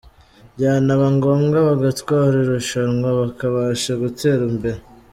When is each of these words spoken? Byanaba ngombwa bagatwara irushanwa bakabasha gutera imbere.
Byanaba 0.55 1.05
ngombwa 1.15 1.57
bagatwara 1.67 2.35
irushanwa 2.43 3.07
bakabasha 3.19 3.91
gutera 4.03 4.41
imbere. 4.51 4.79